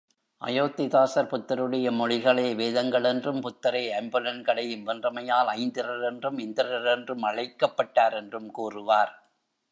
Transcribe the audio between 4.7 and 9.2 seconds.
வென்றமையால் ஐந்திரர் என்றும் இந்திரர் என்றும் அழைக்கப்பட்டார் என்றும் கூறுவார்.